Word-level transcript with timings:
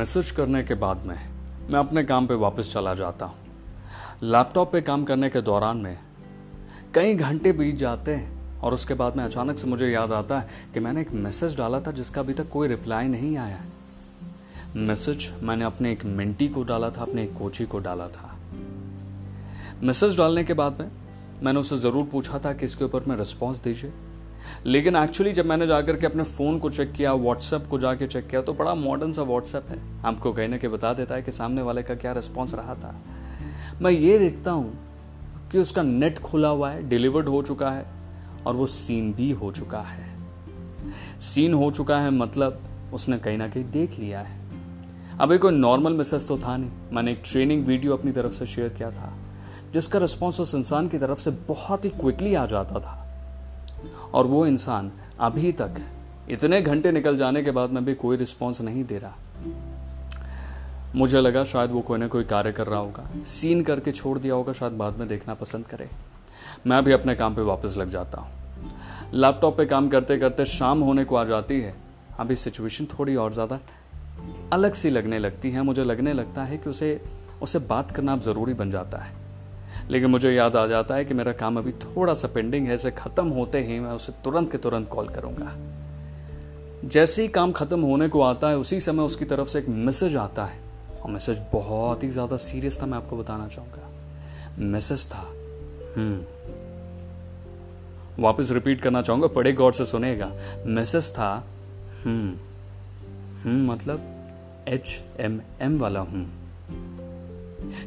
Message 0.00 0.30
करने 0.30 0.62
के 0.64 0.74
बाद 0.74 1.02
में 1.06 1.16
मैं 1.70 1.78
अपने 1.78 2.02
काम 2.04 2.26
पे 2.26 2.34
वापस 2.34 2.72
चला 2.72 2.94
जाता 2.94 3.26
हूँ। 3.26 3.34
लैपटॉप 4.22 4.72
पे 4.72 4.80
काम 4.80 5.02
करने 5.04 5.28
के 5.30 5.40
दौरान 5.40 5.76
में 5.76 5.98
कई 6.94 7.14
घंटे 7.14 7.52
बीत 7.52 7.76
जाते 7.76 8.14
हैं 8.14 8.60
और 8.60 8.74
उसके 8.74 8.94
बाद 8.94 9.16
में 9.16 9.22
अचानक 9.24 9.58
से 9.58 9.66
मुझे 9.66 9.90
याद 9.90 10.12
आता 10.12 10.38
है 10.40 10.72
कि 10.74 10.80
मैंने 10.80 11.00
एक 11.00 11.12
मैसेज 11.26 11.56
डाला 11.56 11.80
था 11.80 11.92
जिसका 11.92 12.20
अभी 12.20 12.34
तक 12.34 12.48
कोई 12.48 12.68
रिप्लाई 12.68 13.08
नहीं 13.08 13.36
आया 13.36 13.58
मैसेज 14.76 15.30
मैंने 15.42 15.64
अपने 15.64 15.92
एक 15.92 16.04
मिंटी 16.04 16.48
को 16.48 16.62
डाला 16.62 16.90
था, 16.90 17.02
अपने 17.02 17.22
एक 17.22 17.38
कोची 17.38 17.66
को 17.66 17.78
डाला 17.78 18.08
था। 18.08 18.36
मैसेज 19.82 20.16
डालने 20.18 20.44
के 20.44 20.54
बाद 20.54 20.80
में 20.80 20.90
मैंने 21.42 21.60
उससे 21.60 21.76
ज़रूर 21.78 22.04
पूछा 22.12 22.38
था 22.38 22.52
कि 22.52 22.64
इसके 22.64 22.84
ऊपर 22.84 23.04
में 23.08 23.16
रिस्पॉन्स 23.16 23.62
दीजिए। 23.62 23.92
लेकिन 24.66 24.96
एक्चुअली 24.96 25.32
जब 25.32 25.46
मैंने 25.46 25.66
जाकर 25.66 25.96
के 25.96 26.06
अपने 26.06 26.22
फ़ोन 26.22 26.58
को 26.58 26.70
चेक 26.70 26.92
किया 26.92 27.12
व्हाट्सएप 27.14 27.66
को 27.66 27.78
जाके 27.78 28.06
चेक 28.06 28.26
किया 28.28 28.42
तो 28.42 28.52
बड़ा 28.52 28.74
मॉडर्न 28.74 29.12
सा 29.12 29.22
व्हाट्सएप 29.22 29.66
है। 29.68 29.78
आपको 30.04 30.32
कहने 30.32 30.58
के 30.58 30.68
बता 30.68 30.92
देता 30.92 31.14
है 31.14 31.22
कि 31.22 31.32
सामने 31.32 31.62
वाले 31.62 31.82
का 31.82 31.94
क्या 31.94 32.12
रिस्पॉन्स 32.12 32.54
रहा 32.54 32.74
था। 32.74 32.94
मैं 33.82 33.90
ये 33.90 34.18
देखता 34.18 34.50
हूँ 34.50 34.72
कि 35.52 35.58
उसका 35.58 35.82
नेट 35.82 36.18
खुला 36.18 36.48
हुआ 36.48 36.70
है 36.70 36.88
डिलीवर्ड 36.88 37.28
हो 37.28 37.42
चुका 37.42 37.70
है, 37.70 37.84
और 38.46 38.54
वो 38.54 38.66
सीन 38.66 39.12
भी 39.12 39.30
हो 39.30 39.50
चुका 39.52 39.80
है। 39.80 40.08
सीन 41.22 41.54
हो 41.54 41.70
चुका 41.70 41.98
है 41.98 42.10
मतलब 42.10 42.60
उसने 42.94 43.18
कहीं 43.18 43.38
ना 43.38 43.48
कहीं 43.48 43.64
देख 43.64 43.98
लिया 43.98 44.20
है। 44.20 44.38
अभी 45.20 45.38
कोई 45.38 45.52
नॉर्मल 45.52 45.92
मैसेज 45.92 46.26
तो 46.28 46.36
था 46.38 46.56
नहीं। 46.56 46.70
मैंने 46.92 47.12
एक 47.12 47.22
ट्रेनिंग 47.24 47.64
वीडियो 47.66 47.96
अपनी 47.96 48.12
तरफ़ 48.12 48.32
से 48.32 48.46
शेयर 48.46 48.68
किया 48.68 48.90
था, 48.90 49.12
जिसका 49.72 49.98
रिस्पॉन्स 49.98 50.40
उस 50.40 50.54
इंसान 50.54 50.88
की 50.88 50.98
तरफ़ 50.98 51.18
से 51.18 51.30
बहुत 51.48 51.84
ही 51.84 51.90
क्विकली 51.90 52.34
आ 52.34 52.46
जाता 52.46 52.80
था। 52.80 52.99
और 54.14 54.26
वो 54.26 54.44
इंसान 54.46 54.90
अभी 55.20 55.52
तक 55.52 55.80
इतने 56.30 56.60
घंटे 56.62 56.92
निकल 56.92 57.16
जाने 57.16 57.42
के 57.42 57.50
बाद 57.50 57.70
में 57.70 57.84
भी 57.84 57.94
कोई 57.94 58.16
रिस्पॉन्स 58.16 58.60
नहीं 58.60 58.84
दे 58.84 58.98
रहा। 58.98 59.14
मुझे 60.96 61.20
लगा 61.20 61.44
शायद 61.44 61.70
वो 61.70 61.80
कोई 61.80 61.98
ना 61.98 62.06
कोई 62.08 62.24
कार्य 62.24 62.52
कर 62.52 62.66
रहा 62.66 62.78
होगा। 62.78 63.06
सीन 63.26 63.62
करके 63.62 63.92
छोड़ 63.92 64.18
दिया 64.18 64.34
होगा, 64.34 64.52
शायद 64.52 64.72
बाद 64.72 64.98
में 64.98 65.06
देखना 65.08 65.34
पसंद 65.34 65.66
करे। 65.66 65.88
मैं 66.66 66.82
भी 66.84 66.92
अपने 66.92 67.14
काम 67.14 67.34
पे 67.34 67.42
वापस 67.42 67.74
लग 67.78 67.90
जाता 67.90 68.20
हूँ। 68.20 68.28
लैपटॉप 69.12 69.56
पे 69.56 69.66
काम 69.66 69.88
करते 69.88 70.18
करते 70.18 70.44
शाम 70.44 70.80
होने 70.80 71.04
को 71.04 71.16
आ 71.16 71.24
जाती 71.24 71.60
है। 71.60 71.74
अभी 72.18 72.36
सिचुएशन 72.36 72.86
थोड़ी 72.98 73.16
और 73.16 73.32
ज़्यादा 73.32 73.58
अलग 74.52 74.74
सी 74.74 74.90
लगने 74.90 75.18
लगती 75.18 75.50
है। 75.50 75.62
मुझे 75.62 75.84
लगने 75.84 76.12
लगता 76.12 76.44
है 76.44 76.58
कि 76.58 76.70
उसे 76.70 77.00
उसे 77.42 77.58
बात 77.58 77.90
करना 77.90 78.12
अब 78.12 78.20
ज़रूरी 78.20 78.54
बन 78.54 78.70
जाता 78.70 78.98
है। 78.98 79.12
लेकिन 79.90 80.10
मुझे 80.10 80.32
याद 80.32 80.56
आ 80.56 80.66
जाता 80.66 80.94
है 80.94 81.04
कि 81.04 81.14
मेरा 81.14 81.32
काम 81.32 81.56
अभी 81.58 81.72
थोड़ा 81.72 82.14
सा 82.14 82.28
पेंडिंग 82.28 82.66
है, 82.66 82.74
इसे 82.74 82.90
ख़त्म 82.90 83.28
होते 83.28 83.62
ही 83.62 83.78
मैं 83.80 83.92
उसे 83.92 84.12
तुरंत 84.24 84.52
के 84.52 84.58
तुरंत 84.58 84.88
कॉल 84.88 85.08
करूँगा। 85.08 85.54
जैसे 86.84 87.22
ही 87.22 87.28
काम 87.28 87.52
ख़त्म 87.52 87.80
होने 87.80 88.08
को 88.08 88.20
आता 88.22 88.48
है, 88.48 88.58
उसी 88.58 88.80
समय 88.80 89.02
उसकी 89.02 89.24
तरफ़ 89.24 89.48
से 89.48 89.58
एक 89.58 89.68
मैसेज 89.68 90.16
आता 90.16 90.44
है। 90.44 90.58
और 91.02 91.10
मैसेज 91.10 91.40
बहुत 91.52 92.02
ही 92.02 92.08
ज़्यादा 92.08 92.36
सीरियस 92.36 92.80
था, 92.82 92.86
मैं 92.86 92.98
आपको 92.98 93.16
बताना 93.16 93.48
चाहूँगा। 93.48 93.88
मैसेज 94.58 95.06
था 95.06 95.26
हम्म 95.96 96.22
वापस 98.18 98.50
रिपीट 98.50 98.80
करना 98.80 99.02
चाहूँगा, 99.02 99.26
बड़े 99.26 99.52
गौर 99.52 99.72
से 99.72 99.84
सुनेगा। 99.84 100.32
मैसेज 100.66 101.10
था 101.10 101.32
हम्म 102.04 102.34
हम्म 103.42 103.70
मतलब 103.72 104.64
एच 104.68 105.00
एम 105.20 105.40
एम 105.60 105.78
वाला 105.78 106.00
हूँ। 106.00 106.39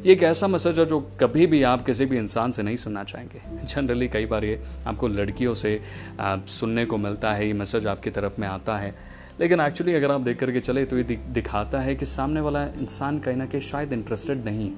ये 0.04 0.12
एक 0.12 0.22
ऐसा 0.22 0.46
मैसेज 0.46 0.78
है 0.78 0.84
जो 0.84 1.00
कभी 1.20 1.46
भी 1.46 1.62
आप 1.62 1.84
किसी 1.86 2.06
भी 2.06 2.18
इंसान 2.18 2.52
से 2.52 2.62
नहीं 2.62 2.76
सुनना 2.76 3.04
चाहेंगे। 3.04 3.40
जनरली 3.66 4.08
कई 4.08 4.26
बार 4.26 4.44
ये 4.44 4.60
आपको 4.86 5.08
लड़कियों 5.08 5.54
से 5.54 5.80
सुनने 6.20 6.84
को 6.84 6.98
मिलता 6.98 7.32
है, 7.32 7.46
ये 7.46 7.52
मैसेज 7.52 7.86
आपकी 7.86 8.10
तरफ़ 8.10 8.40
में 8.40 8.48
आता 8.48 8.76
है। 8.78 8.94
लेकिन 9.40 9.60
एक्चुअली 9.60 9.94
अगर 9.94 10.10
आप 10.10 10.20
देख 10.20 10.38
करके 10.38 10.60
चले 10.60 10.84
तो 10.84 10.98
ये 10.98 11.18
दिखाता 11.32 11.80
है 11.80 11.94
कि 11.94 12.06
सामने 12.06 12.40
वाला 12.40 12.64
इंसान 12.64 13.18
कहीं 13.18 13.36
ना 13.36 13.46
कहीं 13.46 13.60
शायद 13.60 13.92
इंटरेस्टेड 13.92 14.44
नहीं 14.44 14.70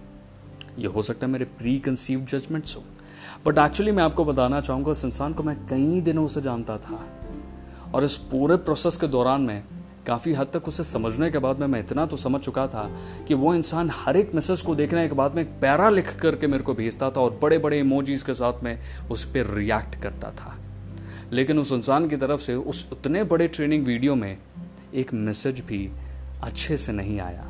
ये 0.79 0.87
हो 0.87 1.03
सकता 1.03 1.27
है 1.27 1.33
मेरे 1.33 1.45
प्री 1.59 1.79
कंसीव 1.79 2.25
जजमेंट्स 2.25 2.77
हो। 2.77 2.83
बट 3.47 3.59
एक्चुअली 3.59 3.93
मैं 3.93 4.03
आपको 4.03 4.25
बताना 4.25 4.61
चाहूँगा, 4.61 4.91
उस 4.91 5.05
इंसान 5.05 5.33
को 5.33 5.43
मैं 5.43 5.57
कई 5.69 6.01
दिनों 6.01 6.27
से 6.27 6.41
जानता 6.41 6.77
था। 6.79 7.01
और 7.95 8.05
इस 8.05 8.17
पूरे 8.17 8.57
प्रोसेस 8.57 8.97
के 8.97 9.07
दौरान 9.07 9.43
में 9.43 9.63
काफ़ी 10.07 10.33
हद 10.33 10.51
तक 10.55 10.69
उसे 10.69 10.85
समझने 10.85 11.31
के 11.31 11.39
बाद 11.39 11.61
में 11.61 11.67
मैं 11.67 11.81
इतना 11.81 12.05
तो 12.07 12.17
समझ 12.17 12.41
चुका 12.41 12.67
था 12.67 12.89
कि 13.29 13.35
वो 13.35 13.55
इंसान 13.55 13.91
हर 13.95 14.17
एक 14.17 14.35
मैसेज 14.35 14.63
को 14.63 14.75
देखने 14.75 15.07
के 15.09 15.15
बाद 15.15 15.35
में 15.35 15.45
पैरा 15.61 15.89
लिख 15.91 16.15
करके 16.21 16.47
मेरे 16.47 16.65
को 16.65 16.75
भेजता 16.75 17.11
था 17.11 17.21
और 17.21 17.39
बड़े 17.43 17.59
बड़े 17.59 17.79
इमोजीज 17.81 18.23
के 18.23 18.35
साथ 18.35 18.63
में 18.65 18.79
उस 19.11 19.25
पर 19.25 19.55
रिएक्ट 19.55 20.01
करता 20.03 20.31
था। 20.31 20.57
लेकिन 21.33 21.59
उस 21.59 21.73
इंसान 21.73 22.09
की 22.09 22.17
तरफ़ 22.17 22.41
से 22.41 22.55
उस 22.55 22.87
उतने 22.93 23.25
बड़े 23.25 23.49
ट्रेनिंग 23.49 23.85
वीडियो 23.87 24.15
में 24.15 24.37
एक 24.95 25.13
मैसेज 25.15 25.61
भी 25.61 25.89
अच्छे 26.43 26.77
से 26.77 26.93
नहीं 26.93 27.19
आया। 27.21 27.47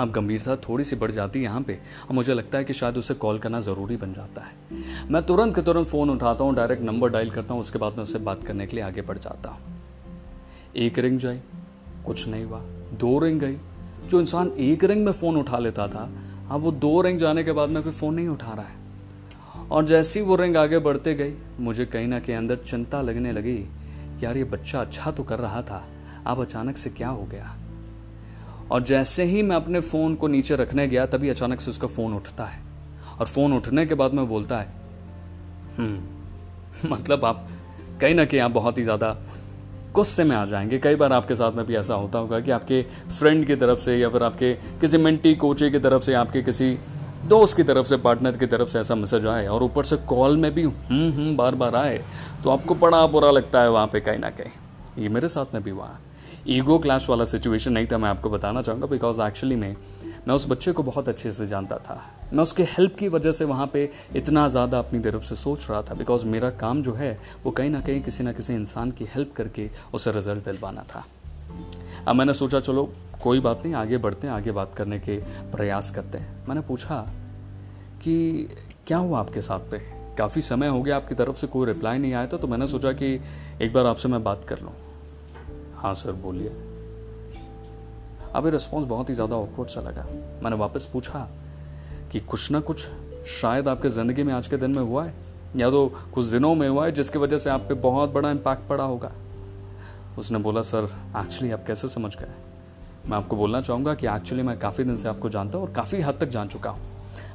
अब 0.00 0.10
गंभीरता 0.12 0.56
थोड़ी 0.58 0.84
सी 0.84 0.96
बढ़ 0.96 1.10
जाती 1.10 1.38
है 1.38 1.44
यहाँ 1.44 1.60
पे 1.62 1.78
और 2.08 2.14
मुझे 2.14 2.34
लगता 2.34 2.58
है 2.58 2.64
कि 2.64 2.72
शायद 2.72 2.96
उसे 2.96 3.14
कॉल 3.14 3.38
करना 3.38 3.60
ज़रूरी 3.60 3.96
बन 3.96 4.12
जाता 4.12 4.42
है। 4.42 5.06
मैं 5.10 5.22
तुरंत 5.22 5.54
के 5.54 5.62
तुरंत 5.62 5.86
फ़ोन 5.86 6.10
उठाता 6.10 6.44
हूँ 6.44 6.54
डायरेक्ट 6.54 6.82
नंबर 6.82 7.10
डायल 7.10 7.30
करता 7.30 7.54
हूँ, 7.54 7.60
उसके 7.60 7.78
बाद 7.78 7.96
में 7.96 8.02
उससे 8.02 8.18
बात 8.20 8.44
करने 8.44 8.66
के 8.66 8.76
लिए 8.76 8.84
आगे 8.84 9.02
बढ़ 9.02 9.18
जाता 9.18 9.50
हूँ। 9.50 9.75
एक 10.76 10.98
रिंग 10.98 11.18
जाई, 11.18 11.38
कुछ 12.06 12.26
नहीं 12.28 12.44
हुआ। 12.44 12.58
दो 12.94 13.18
रिंग 13.18 13.40
गई। 13.40 13.56
जो 14.08 14.20
इंसान 14.20 14.50
एक 14.58 14.84
रिंग 14.84 15.04
में 15.04 15.12
फ़ोन 15.12 15.36
उठा 15.36 15.58
लेता 15.58 15.86
था 15.88 16.08
अब 16.50 16.60
वो 16.60 16.70
दो 16.72 17.00
रिंग 17.02 17.18
जाने 17.18 17.44
के 17.44 17.52
बाद 17.52 17.68
में 17.68 17.82
कोई 17.82 17.92
फ़ोन 17.92 18.14
नहीं 18.14 18.28
उठा 18.28 18.52
रहा 18.52 18.66
है। 18.66 18.84
और 19.70 19.84
जैसी 19.86 20.20
वो 20.20 20.36
रिंग 20.36 20.56
आगे 20.56 20.78
बढ़ते 20.78 21.14
गई, 21.14 21.32
मुझे 21.60 21.86
कहीं 21.86 22.06
ना 22.08 22.18
कहीं 22.18 22.36
अंदर 22.36 22.56
चिंता 22.56 23.00
लगने 23.02 23.32
लगी 23.32 23.58
यार 24.22 24.36
ये 24.36 24.44
बच्चा 24.44 24.80
अच्छा 24.80 25.10
तो 25.10 25.22
कर 25.22 25.38
रहा 25.38 25.62
था, 25.62 25.82
अब 26.26 26.40
अचानक 26.40 26.76
से 26.76 26.90
क्या 26.90 27.08
हो 27.08 27.24
गया? 27.24 27.56
और 28.70 28.82
जैसे 28.82 29.24
ही 29.24 29.42
मैं 29.42 29.56
अपने 29.56 29.80
फ़ोन 29.80 30.14
को 30.14 30.28
नीचे 30.28 30.56
रखने 30.56 30.86
गया, 30.88 31.06
तभी 31.06 31.28
अचानक 31.28 31.60
से 31.60 31.70
उसका 31.70 31.88
फ़ोन 31.88 32.14
उठता 32.14 32.44
है। 32.44 32.64
और 33.18 33.26
फ़ोन 33.26 33.52
उठने 33.52 33.86
के 33.86 33.94
बाद 33.94 34.14
में 34.14 34.26
बोलता 34.28 34.58
है 34.58 34.74
हम्म 35.78 36.90
मतलब 36.90 37.24
आप 37.24 37.46
कहीं 38.00 38.14
ना 38.14 38.24
कहीं 38.24 38.40
आप 38.40 38.50
बहुत 38.50 38.78
ही 38.78 38.82
ज़्यादा 38.82 39.10
गुस्से 39.96 40.24
में 40.24 40.34
आ 40.36 40.44
जाएँगे। 40.46 40.78
कई 40.78 40.94
बार 40.94 41.12
आपके 41.12 41.34
साथ 41.34 41.52
में 41.52 41.64
भी 41.66 41.76
ऐसा 41.76 41.94
होता 41.94 42.18
होगा 42.18 42.40
कि 42.40 42.50
आपके 42.50 42.82
फ्रेंड 43.10 43.46
की 43.46 43.56
तरफ़ 43.56 43.78
से 43.78 43.96
या 43.98 44.08
फिर 44.08 44.22
आपके 44.22 44.52
किसी 44.80 44.98
मेंटी 44.98 45.34
कोचे 45.34 45.70
की 45.70 45.78
तरफ़ 45.78 46.02
से, 46.02 46.14
आपके 46.14 46.42
किसी 46.42 46.76
दोस्त 47.24 47.56
की 47.56 47.62
तरफ़ 47.62 47.86
से 47.86 47.96
पार्टनर 47.96 48.36
की 48.36 48.46
तरफ़ 48.46 48.68
से 48.68 48.78
ऐसा 48.78 48.94
मैसेज 48.94 49.26
आए 49.26 49.46
और 49.46 49.62
ऊपर 49.62 49.84
से 49.84 49.96
कॉल 50.08 50.36
में 50.36 50.52
भी 50.54 50.62
हम्म 50.62 51.10
हम्म 51.12 51.36
बार 51.36 51.54
बार 51.54 51.76
आए 51.76 52.00
तो 52.44 52.50
आपको 52.50 52.74
बड़ा 52.74 53.06
बुरा 53.06 53.30
लगता 53.30 53.62
है 53.62 53.70
वहाँ 53.70 53.86
पे 53.86 54.00
कहीं 54.00 54.18
ना 54.18 54.30
कहीं। 54.30 55.02
ये 55.02 55.08
मेरे 55.08 55.28
साथ 55.28 55.54
में 55.54 55.62
भी 55.62 55.70
हुआ। 55.70 55.88
ईगो 56.48 56.78
क्लैश 56.78 57.08
वाला 57.10 57.24
सिचुएशन 57.24 57.72
नहीं 57.72 57.86
था, 57.86 57.98
मैं 57.98 58.08
आपको 58.08 58.30
बताना 58.30 58.62
चाहूँगा 58.62 58.86
बिकॉज़ 58.86 59.22
एक्चुअली 59.22 59.56
में 59.56 59.74
मैं 60.28 60.34
उस 60.34 60.48
बच्चे 60.50 60.72
को 60.72 60.82
बहुत 60.82 61.08
अच्छे 61.08 61.30
से 61.30 61.46
जानता 61.46 61.76
था। 61.76 62.00
मैं 62.32 62.42
उसके 62.42 62.62
हेल्प 62.62 62.96
की 62.96 63.08
वजह 63.08 63.32
से 63.32 63.44
वहाँ 63.44 63.66
पे 63.66 63.90
इतना 64.16 64.48
ज़्यादा 64.48 64.78
अपनी 64.78 65.00
तरफ़ 65.00 65.22
से 65.22 65.36
सोच 65.36 65.66
रहा 65.70 65.82
था 65.82 65.94
बिकॉज़ 65.94 66.24
मेरा 66.24 66.50
काम 66.50 66.82
जो 66.82 66.94
है, 66.94 67.20
वो 67.44 67.50
कहीं 67.50 67.70
ना 67.70 67.80
कहीं 67.80 68.02
किसी 68.02 68.24
ना 68.24 68.32
किसी 68.32 68.54
इंसान 68.54 68.90
की 68.90 69.04
हेल्प 69.04 69.32
करके 69.36 69.70
उसे 69.94 70.12
रिज़ल्ट 70.12 70.44
दिलवाना 70.44 70.82
था। 70.82 71.04
अब 72.08 72.16
मैंने 72.16 72.32
सोचा, 72.32 72.60
चलो, 72.60 72.92
कोई 73.22 73.40
बात 73.40 73.64
नहीं, 73.64 73.74
आगे 73.74 73.98
बढ़ते 73.98 74.26
हैं, 74.26 74.34
आगे 74.34 74.52
बात 74.52 74.74
करने 74.74 74.98
के 74.98 75.16
प्रयास 75.52 75.90
करते 75.90 76.18
हैं। 76.18 76.46
मैंने 76.48 76.60
पूछा 76.60 77.00
कि, 78.02 78.48
क्या 78.86 78.98
हुआ 78.98 79.20
आपके 79.20 79.40
साथ 79.40 79.58
पे? 79.58 79.78
काफ़ी 80.18 80.42
समय 80.42 80.68
हो 80.68 80.82
गया 80.82 80.96
आपकी 80.96 81.14
तरफ़ 81.14 81.36
से 81.36 81.46
कोई 81.46 81.66
रिप्लाई 81.66 81.98
नहीं 81.98 82.14
आया 82.14 82.26
था 82.26 82.36
तो 82.36 82.46
मैंने 82.46 82.66
सोचा 82.66 82.92
कि 82.92 83.20
एक 83.62 83.72
बार 83.72 83.86
आपसे 83.86 84.08
मैं 84.08 84.24
बात 84.24 84.44
कर 84.44 84.60
लूँ। 84.60 84.72
हाँ 85.76 85.94
सर 85.94 86.12
बोलिए। 86.12 86.65
अभी 88.34 88.50
रिस्पॉन्स 88.50 88.86
बहुत 88.86 89.10
ही 89.10 89.14
ज़्यादा 89.14 89.36
ऑकवर्ड 89.36 89.68
सा 89.68 89.80
लगा। 89.80 90.06
मैंने 90.42 90.56
वापस 90.56 90.88
पूछा 90.92 91.28
कि 92.12 92.20
कुछ 92.20 92.50
ना 92.50 92.60
कुछ 92.60 92.86
शायद 93.30 93.68
आपके 93.68 93.90
ज़िंदगी 93.90 94.22
में 94.22 94.32
आज 94.34 94.48
के 94.48 94.56
दिन 94.56 94.70
में 94.70 94.82
हुआ 94.82 95.04
है? 95.04 95.14
या 95.56 95.70
तो 95.70 95.86
कुछ 96.14 96.24
दिनों 96.26 96.54
में 96.54 96.68
हुआ 96.68 96.84
है 96.86 96.92
जिसकी 96.92 97.18
वजह 97.18 97.38
से 97.38 97.50
आप 97.50 97.60
पे 97.68 97.74
बहुत 97.82 98.12
बड़ा 98.12 98.30
इम्पैक्ट 98.30 98.68
पड़ा 98.68 98.84
होगा? 98.84 99.12
उसने 100.18 100.38
बोला, 100.38 100.62
सर 100.62 100.88
एक्चुअली 101.16 101.52
आप 101.52 101.64
कैसे 101.66 101.88
समझ 101.88 102.14
गए? 102.16 102.28
मैं 103.06 103.16
आपको 103.16 103.36
बोलना 103.36 103.60
चाहूँगा 103.60 103.94
कि 103.94 104.06
एक्चुअली 104.06 104.42
मैं 104.42 104.58
काफ़ी 104.58 104.84
दिन 104.84 104.96
से 104.96 105.08
आपको 105.08 105.28
जानता 105.28 105.58
हूँ 105.58 105.66
और 105.66 105.72
काफ़ी 105.74 106.00
हद 106.00 106.18
तक 106.20 106.28
जान 106.28 106.48
चुका 106.48 106.70
हूँ। 106.70 106.80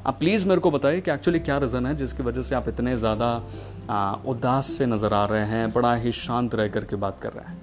आप 0.05 0.17
प्लीज़ 0.19 0.47
मेरे 0.47 0.61
को 0.61 0.71
बताइए 0.71 1.01
कि 1.01 1.11
एक्चुअली 1.11 1.39
क्या 1.39 1.57
रीज़न 1.57 1.85
है 1.85 1.95
जिसकी 1.95 2.23
वजह 2.23 2.41
से 2.41 2.55
आप 2.55 2.67
इतने 2.67 2.95
ज़्यादा 2.97 4.21
उदास 4.27 4.71
से 4.71 4.85
नज़र 4.85 5.13
आ 5.13 5.25
रहे 5.25 5.45
हैं, 5.45 5.71
बड़ा 5.73 5.93
ही 5.95 6.11
शांत 6.11 6.55
रह 6.55 6.67
करके 6.67 6.95
बात 6.95 7.19
कर 7.19 7.33
रहे 7.33 7.45
हैं? 7.45 7.57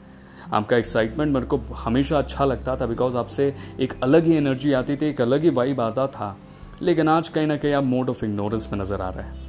आपका 0.52 0.76
एक्साइटमेंट 0.76 1.34
मेरे 1.34 1.46
को 1.46 1.56
हमेशा 1.56 2.18
अच्छा 2.18 2.44
लगता 2.44 2.76
था 2.76 2.86
बिकॉज़ 2.86 3.16
आपसे 3.16 3.54
एक 3.80 4.02
अलग 4.02 4.24
ही 4.24 4.34
एनर्जी 4.34 4.72
आती 4.72 4.96
थी, 4.96 5.06
एक 5.06 5.20
अलग 5.20 5.42
ही 5.42 5.50
वाइब 5.50 5.80
आता 5.80 6.06
था। 6.06 6.38
लेकिन 6.82 7.08
आज 7.08 7.28
कहीं 7.28 7.46
ना 7.46 7.56
कहीं 7.56 7.72
आप 7.72 7.84
मोड 7.84 8.10
ऑफ़ 8.10 8.24
इग्नोरेंस 8.24 8.68
में 8.72 8.78
नज़र 8.80 9.00
आ 9.00 9.08
रहे 9.10 9.24
हैं। 9.24 9.48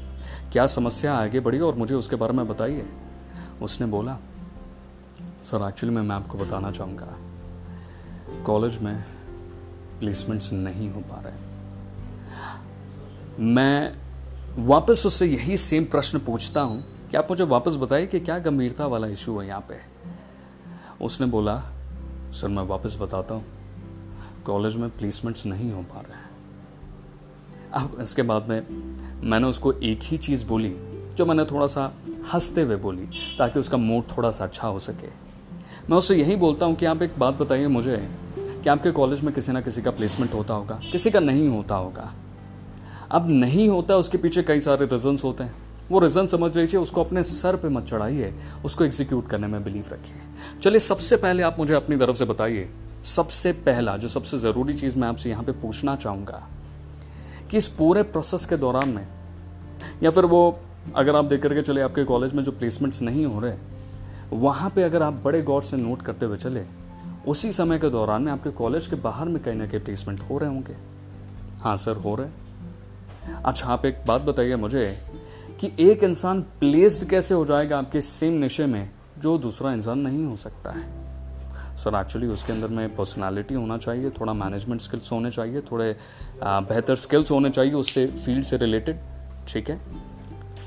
क्या 0.51 0.66
समस्या 0.66 1.13
आगे 1.13 1.40
बढ़ी 1.40 1.60
और 1.60 1.75
मुझे 1.75 1.96
उसके 1.96 2.16
बारे 2.16 2.34
में 2.34 2.48
बताइए? 2.48 2.86
उसने 3.62 3.88
बोला, 3.88 4.18
सर 5.44 5.68
एक्चुअली 5.68 5.96
मैं 5.96 6.01
मैं 6.01 6.16
आपको 6.16 6.38
बताना 6.38 6.72
चाहूँगा। 6.72 7.18
कॉलेज 8.46 8.78
में 8.78 9.04
प्लेसमेंट्स 10.00 10.54
नहीं 10.54 10.90
हो 10.92 11.00
पा 11.00 11.22
रहे 11.25 11.34
मैं 13.44 13.94
वापस 14.68 15.04
उससे 15.06 15.25
यही 15.25 15.57
सेम 15.57 15.86
प्रश्न 15.86 16.19
पूछता 16.19 16.62
हूँ। 16.62 16.84
कि 17.12 17.18
आप 17.18 17.28
मुझे 17.30 17.44
वापस 17.44 17.75
बताइए 17.75 18.07
कि 18.07 18.19
क्या 18.19 18.40
गंभीरता 18.40 18.86
वाला 18.86 19.07
इशू 19.07 19.40
है 19.40 19.48
यहाँ 19.48 19.62
पे? 19.62 19.88
उसने 21.01 21.28
बोला, 21.28 21.63
सर, 22.34 22.48
मैं 22.48 22.63
वापस 22.63 22.98
बताता 23.01 23.36
हूँ। 23.36 23.46
कॉलेज 24.46 24.75
में 24.75 24.90
प्लेसमेंट्स 24.90 25.46
नहीं 25.46 25.72
हो 25.72 25.81
पा 25.81 26.01
रहे 26.01 26.13
हैं। 26.13 26.30
अब 27.74 27.98
इसके 28.01 28.22
बाद 28.22 28.50
में 28.50 28.62
मैंने 29.24 29.48
उसको 29.48 29.74
एक 29.74 30.00
ही 30.04 30.18
चीज़ 30.18 30.46
बोली, 30.46 30.75
जो 31.18 31.25
मैंने 31.25 31.46
थोड़ा 31.46 31.68
सा 31.68 31.94
हँसते 32.34 32.62
हुए 32.62 32.75
बोली, 32.75 33.36
ताकि 33.38 33.60
उसका 33.60 33.78
मूड 33.78 34.04
थोड़ा 34.18 34.31
सा 34.31 34.44
अच्छा 34.44 34.68
हो 34.68 34.80
सके। 34.80 35.07
मैं 35.90 35.98
उससे 35.98 36.16
यही 36.16 36.36
बोलता 36.36 36.66
हूँ 36.66 36.75
कि 36.75 36.86
आप 36.86 37.01
एक 37.01 37.13
बात 37.19 37.34
बताइए 37.34 37.68
मुझे, 37.68 38.10
कि 38.38 38.69
आपके 38.69 38.92
कॉलेज 38.92 39.22
में 39.22 39.34
किसी 39.34 39.51
ना 39.51 39.62
किसी 39.62 39.81
का 39.81 39.92
प्लेसमेंट 39.92 40.34
होता 40.34 40.54
होगा, 40.54 40.81
किसी 40.92 41.12
का 41.12 41.19
नहीं 41.19 41.50
होता 41.50 41.75
होगा। 41.75 42.13
अब 43.12 43.30
नहीं 43.30 43.69
होता, 43.69 43.96
उसके 43.96 44.18
पीछे 44.18 44.44
कई 44.44 44.60
सारे 44.60 44.86
रीजन्स 44.86 45.24
होते 45.24 45.44
हैं। 45.44 45.69
वो 45.91 46.00
रीज़न 46.00 46.27
समझ 46.27 46.56
लीजिए 46.57 46.80
उसको 46.80 47.03
अपने 47.03 47.24
सर 47.24 47.56
पे 47.56 47.69
मत 47.69 47.86
चढ़ाइए, 47.86 48.33
उसको 48.65 48.83
एग्जीक्यूट 48.83 49.27
करने 49.30 49.47
में 49.47 49.63
बिलीव 49.63 49.86
रखिए। 49.94 50.59
चलिए, 50.62 50.80
सबसे 50.80 51.18
पहले 51.18 51.44
आप 51.44 51.59
मुझे 51.59 51.74
अपनी 51.74 51.97
तरफ़ 51.97 52.15
से 52.15 52.25
बताइए, 52.25 52.69
सबसे 53.06 53.51
पहला, 53.65 53.97
जो 53.97 54.07
सबसे 54.07 54.38
ज़रूरी 54.38 54.74
चीज़ 54.74 54.97
मैं 54.97 55.07
आपसे 55.07 55.30
यहाँ 55.30 55.44
पे 55.44 55.51
पूछना 55.51 55.95
चाहूँगा, 55.95 56.41
कि 57.51 57.57
इस 57.57 57.68
पूरे 57.68 58.03
प्रोसेस 58.03 58.45
के 58.45 58.57
दौरान 58.57 58.89
में, 58.89 59.07
या 60.03 60.12
फिर 60.12 60.25
वो, 60.25 60.59
अगर 60.95 61.15
आप 61.15 61.25
देख 61.25 61.41
करके 61.41 61.62
चले 61.62 61.81
आपके 61.81 62.03
कॉलेज 62.03 62.33
में 62.33 62.44
जो 62.44 62.51
प्लेसमेंट्स 62.51 63.01
नहीं 63.01 63.25
हो 63.25 63.39
रहे, 63.39 63.53
वहाँ 64.33 64.69
पे 64.69 64.83
अगर 64.83 65.03
आप 65.03 65.13
बड़े 65.13 65.41
गौर 65.41 65.63
से 65.63 65.77
नोट 65.77 66.01
करते 66.01 66.25
हुए 66.25 66.38
चले, 66.38 66.63
उसी 67.27 67.51
समय 67.51 67.80
के 67.80 67.89
दौरान 67.89 68.21
में 68.21 68.31
आपके 68.31 68.50
कॉलेज 68.50 68.88
के 68.88 68.95
बाहर 68.95 69.27
में 69.27 69.41
कहीं 69.44 69.56
ना 69.56 69.65
कहीं 69.68 69.81
प्लेसमेंट 69.81 70.19
हो 70.19 70.38
रहे 70.38 70.50
होंगे। 70.50 70.75
हाँ 71.62 71.75
सर, 71.77 71.95
हो 71.95 72.15
रहे। 72.15 72.27
अच्छा 73.45 73.68
आप 73.68 73.86
एक 73.86 73.97
बात 74.07 74.21
बताइए 74.21 74.56
मुझे 74.56 74.83
कि 75.59 75.71
एक 75.81 76.03
इंसान 76.03 76.41
प्लेस्ड 76.59 77.07
कैसे 77.09 77.33
हो 77.33 77.45
जाएगा 77.45 77.77
आपके 77.77 78.01
सेम 78.01 78.44
नशे 78.44 78.65
में, 78.65 78.89
जो 79.17 79.38
दूसरा 79.38 79.71
इंसान 79.73 80.00
नहीं 80.00 80.25
हो 80.25 80.35
सकता 80.38 80.71
है। 80.71 80.88
सर 81.77 81.95
एक्चुअली 81.95 82.27
उसके 82.27 82.53
अंदर 82.53 82.67
में 82.67 82.95
पर्सनालिटी 82.95 83.56
होना 83.56 83.77
चाहिए, 83.77 84.09
थोड़ा 84.11 84.33
मैनेजमेंट 84.35 84.81
स्किल्स 84.81 85.11
होने 85.11 85.31
चाहिए, 85.31 85.61
थोड़े 85.61 85.95
बेहतर 86.44 86.95
स्किल्स 86.97 87.31
होने 87.31 87.50
चाहिए 87.50 87.73
उससे 87.73 88.06
फ़ील्ड 88.07 88.44
से 88.44 88.57
रिलेटेड 88.57 89.00
ठीक 89.47 89.69
है? 89.69 89.79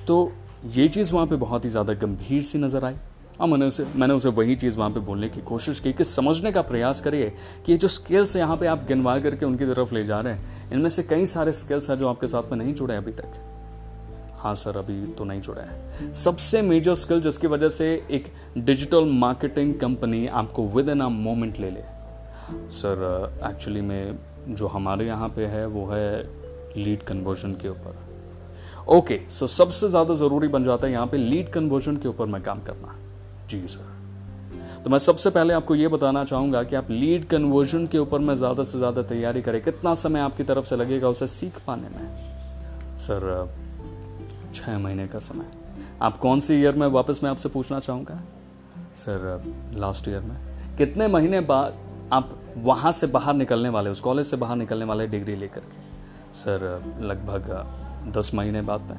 तो 0.07 0.33
ये 0.67 0.89
चीज़ 0.89 1.13
वहाँ 1.15 1.27
पे 1.27 1.37
बहुत 1.37 1.65
ही 1.65 1.71
ज़्यादा 1.71 1.95
गंभीर 1.97 2.43
सी 2.43 2.59
नज़र 2.59 2.85
आई। 2.85 2.95
और 3.41 3.49
मैंने 3.49 3.67
उसे 3.67 3.87
मैंने 3.97 4.15
उसे 4.15 4.29
वही 4.31 4.55
चीज़ 4.57 4.79
वहाँ 4.79 4.91
पे 4.91 5.01
बोलने 5.01 5.29
की 5.29 5.41
कोशिश 5.43 5.81
की 5.81 5.93
कि 5.93 6.05
समझने 6.05 6.53
का 6.53 6.63
प्रयास 6.63 7.01
करिए 7.01 7.33
कि 7.67 7.73
ये 7.73 7.79
जो 7.79 7.89
स्किल्स 7.89 8.37
यहाँ 8.37 8.57
पे 8.57 8.67
आप 8.67 8.85
गिनवा 8.89 9.19
करके 9.21 9.47
उनकी 9.47 9.67
तरफ़ 9.67 9.95
ले 9.95 10.05
जा 10.05 10.21
रहे 10.21 10.33
हैं, 10.33 10.71
इनमें 10.73 10.89
से 10.91 11.03
कई 11.05 11.27
सारे 11.29 11.53
स्किल्स 11.55 11.91
हैं 11.91 11.97
जो 11.99 12.09
आपके 12.09 12.27
साथ 12.27 12.51
में 12.51 12.59
नहीं 12.59 12.75
जुड़े 12.75 12.97
अभी 12.97 13.13
तक। 13.13 13.41
हाँ 14.43 14.55
सर, 14.55 14.77
अभी 14.77 15.07
तो 15.09 15.25
नहीं 15.25 15.41
जुड़ा 15.41 15.63
है। 15.63 16.13
सबसे 16.15 16.63
मेजर 16.63 16.95
स्किल 16.95 17.21
जिसकी 17.21 17.47
वजह 17.47 17.69
से 17.71 17.87
एक 18.11 18.33
डिजिटल 18.59 19.05
मार्केटिंग 19.19 19.75
कंपनी 19.81 20.27
आपको 20.27 20.67
विद 20.69 20.89
इन 20.89 21.01
अ 21.01 21.09
मोमेंट 21.09 21.61
ले 21.61 21.71
ले। 21.71 21.83
सर 22.73 23.31
एक्चुअली 23.45 23.81
में 23.81 24.19
जो 24.51 24.67
हमारे 24.69 25.07
यहाँ 25.07 25.29
पे 25.29 25.47
है, 25.47 25.67
वो 25.67 25.87
है 25.87 26.23
लीड 26.77 27.03
कन्वर्जन 27.03 27.53
के 27.53 27.69
ऊपर। 27.69 28.01
ओके 28.89 29.21
सो 29.31 29.47
सबसे 29.47 29.89
ज़्यादा 29.89 30.15
ज़रूरी 30.15 30.49
बन 30.49 30.65
जाता 30.65 30.87
है 30.87 30.93
यहाँ 30.93 31.07
पे 31.07 31.17
लीड 31.17 31.49
कन्वर्जन 31.49 31.97
के 31.97 32.09
ऊपर 32.09 32.27
मैं 32.27 32.43
काम 32.43 32.61
करना। 32.61 32.95
जी, 33.51 33.67
सर। 33.69 33.91
तो 34.85 34.91
मैं 34.91 34.99
सबसे 34.99 35.31
पहले 35.31 35.55
आपको 35.55 35.75
ये 35.75 35.89
बताना 35.89 36.25
चाहूँगा 36.25 36.63
कि 36.63 36.77
आप 36.77 36.91
लीड 36.91 37.29
कन्वर्जन 37.29 37.87
के 37.87 37.99
ऊपर 37.99 38.19
मैं 38.19 38.35
ज़्यादा 38.37 38.63
से 38.63 38.79
ज़्यादा 38.79 39.03
तैयारी 39.05 39.43
करें। 39.43 39.61
कितना 39.63 39.95
समय 39.97 40.21
आपकी 40.21 40.43
तरफ़ 40.45 40.65
से 40.65 40.77
लगेगा 40.77 41.09
उसे 41.09 41.27
सीख 41.29 41.61
पाने 41.67 41.89
में? 41.89 42.17
सर 42.99 43.49
छः 44.55 44.79
महीने 44.79 45.07
का 45.07 45.19
समय। 45.19 45.45
आप 46.03 46.17
कौन 46.17 46.41
सी 46.41 46.55
ईयर 46.55 46.75
में 46.75 46.87
वापस 46.87 47.21
मैं 47.23 47.31
आपसे 47.31 47.49
पूछना 47.49 47.81
चाहूँगा? 47.81 48.21
सर 48.97 49.43
लास्ट 49.75 50.09
ईयर 50.09 50.21
में। 50.21 50.37
कितने 50.79 51.07
महीने 51.09 51.41
बाद 51.41 51.75
आप 52.13 52.39
वहाँ 52.59 52.93
से 52.93 53.07
बाहर 53.07 53.35
निकलने 53.35 53.69
वाले, 53.69 53.91
उस 53.91 54.01
कॉलेज 54.01 54.27
से 54.27 54.37
बाहर 54.37 54.57
निकलने 54.57 54.85
वाले 54.85 55.07
डिग्री 55.07 55.37
लेकर 55.37 55.61
के? 55.61 55.81
सर 56.35 56.83
लगभग 57.01 58.13
दस 58.17 58.31
महीने 58.35 58.63
बाद 58.63 58.81
में। 58.81 58.99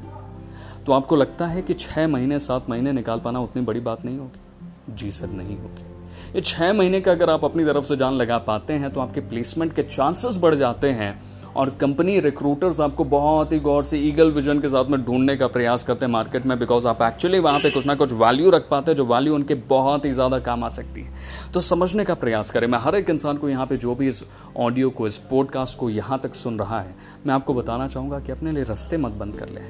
तो 0.86 0.92
आपको 0.92 1.16
लगता 1.16 1.48
है 1.48 1.62
कि 1.62 1.74
छः 1.74 2.08
महीने, 2.08 2.40
सात 2.40 2.70
महीने 2.70 2.92
निकाल 2.92 3.20
पाना 3.20 3.40
उतनी 3.40 3.62
बड़ी 3.62 3.80
बात 3.80 4.06
नहीं 4.06 4.18
होगी? 4.18 4.96
जी 4.96 5.12
सर, 5.12 5.28
नहीं 5.28 5.58
होगी। 5.58 5.92
ये 6.36 6.42
छः 6.42 6.74
महीने 6.74 7.02
का 7.02 7.12
अगर 7.12 7.30
आप 7.30 7.46
अपनी 7.46 7.66
तरफ़ 7.66 7.86
से 7.86 7.96
जान 7.96 8.14
लगा 8.14 8.38
पाते 8.38 8.74
हैं 8.74 8.92
तो 8.92 9.02
आपके 9.02 9.22
प्लेसमेंट 9.22 9.74
के 9.74 9.84
चांसेस 9.84 10.38
बढ़ 10.38 10.56
जाते 10.56 10.90
हैं। 10.92 11.22
और 11.56 11.70
कंपनी 11.82 12.20
रिक्रूटर्स 12.20 12.80
आपको 12.80 13.04
बहुत 13.06 13.52
ही 13.54 13.60
गौर 13.60 13.84
से 13.84 13.98
ईगल 14.00 14.32
विजन 14.32 14.60
के 14.60 14.70
साथ 14.70 14.86
में 14.86 15.04
ढूँढने 15.06 15.36
का 15.38 15.48
प्रयास 15.48 15.84
करते 15.84 16.06
हैं 16.06 16.12
मार्केट 16.12 16.46
में 16.46 16.58
बिकॉज़ 16.60 16.88
आप 16.88 17.02
एक्चुअली 17.02 17.40
वहाँ 17.40 17.60
पे 17.60 17.70
कुछ 17.72 17.86
ना 17.86 17.96
कुछ 17.96 18.14
वैल्यू 18.14 18.50
रख 18.50 18.68
पाते 18.70 18.92
हैं, 18.92 18.96
जो 18.96 19.06
वैल्यू 19.06 19.36
उनके 19.36 19.56
बहुत 19.70 20.06
ही 20.06 20.12
ज़्यादा 20.12 20.40
काम 20.40 20.64
आ 20.64 20.70
सकती 20.70 21.02
है। 21.02 21.52
तो 21.54 21.60
समझने 21.60 22.06
का 22.06 22.14
प्रयास 22.16 22.52
करें। 22.52 22.68
मैं 22.68 22.80
हर 22.80 22.96
एक 22.96 23.10
इंसान 23.10 23.38
को 23.38 23.50
यहाँ 23.50 23.66
पे 23.66 23.78
जो 23.78 23.96
भी 23.96 24.08
इस 24.08 24.24
ऑडियो 24.58 24.90
को, 24.90 25.08
इस 25.08 25.18
पॉडकास्ट 25.30 25.78
को 25.80 25.90
यहाँ 25.90 26.20
तक 26.20 26.36
सुन 26.36 26.60
रहा 26.60 26.80
है, 26.82 26.96
मैं 27.28 27.34
आपको 27.34 27.54
बताना 27.54 27.88
चाहूँगा 27.88 28.20
कि 28.20 28.32
अपने 28.32 28.52
लिए 28.52 28.64
रस्ते 28.64 28.98
मत 28.98 29.12
बंद 29.12 29.36
कर 29.36 29.50
लें। 29.50 29.62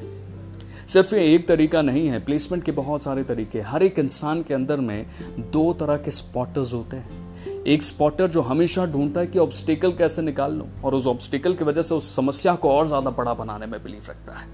सिर्फ़ 0.87 1.15
ये 1.15 1.33
एक 1.35 1.47
तरीका 1.47 1.81
नहीं 1.81 2.07
है 2.07 2.19
प्लेसमेंट 2.19 2.63
के 2.63 2.71
बहुत 2.71 3.03
सारे 3.03 3.23
तरीके 3.23 3.61
हर 3.61 3.83
एक 3.83 3.99
इंसान 3.99 4.41
के 4.43 4.53
अंदर 4.53 4.79
में 4.79 5.05
दो 5.51 5.71
तरह 5.73 5.97
के 5.97 6.11
स्पॉटर्स 6.11 6.73
होते 6.73 6.97
हैं। 6.97 7.22
एक 7.67 7.83
स्पॉटर 7.83 8.27
जो 8.27 8.41
हमेशा 8.41 8.85
ढूंढता 8.85 9.19
है 9.19 9.27
कि 9.27 9.39
ऑब्स्टिकल 9.39 9.91
कैसे 9.91 10.21
निकाल 10.21 10.53
लूँ 10.53 10.67
और 10.83 10.95
उस 10.95 11.05
ऑब्स्टिकल 11.07 11.53
की 11.53 11.63
वजह 11.63 11.81
से 11.81 11.95
उस 11.95 12.15
समस्या 12.15 12.55
को 12.55 12.69
और 12.69 12.87
ज़्यादा 12.87 13.09
बड़ा 13.09 13.33
बनाने 13.33 13.65
में 13.65 13.83
बिलीव 13.83 14.01
रखता 14.09 14.33
है। 14.33 14.47